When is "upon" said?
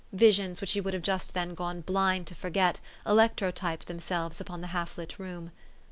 4.41-4.59